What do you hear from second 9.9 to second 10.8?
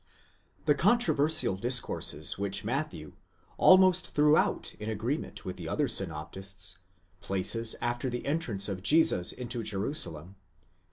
salem (xxl.